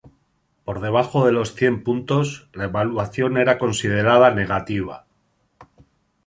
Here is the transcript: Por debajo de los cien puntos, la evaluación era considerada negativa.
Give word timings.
Por 0.65 0.81
debajo 0.81 1.27
de 1.27 1.31
los 1.31 1.53
cien 1.53 1.83
puntos, 1.83 2.49
la 2.53 2.63
evaluación 2.63 3.37
era 3.37 3.59
considerada 3.59 4.31
negativa. 4.33 5.05